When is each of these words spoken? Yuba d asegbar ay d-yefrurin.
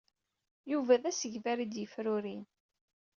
Yuba 0.71 1.01
d 1.01 1.03
asegbar 1.09 1.57
ay 1.59 1.67
d-yefrurin. 1.67 2.43